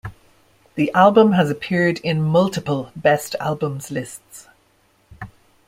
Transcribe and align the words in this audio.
The 0.73 0.91
album 0.95 1.33
has 1.33 1.51
appeared 1.51 1.99
in 1.99 2.23
multiple 2.23 2.91
"best 2.95 3.35
albums" 3.39 3.91
lists. 3.91 4.47